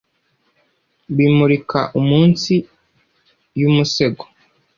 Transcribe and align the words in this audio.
bimurika 1.15 1.79
umunsi 1.99 2.53
yumusego 3.59 4.23